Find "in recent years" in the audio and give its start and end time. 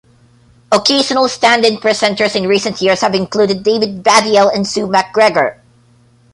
2.35-3.01